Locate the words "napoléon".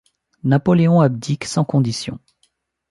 0.43-0.99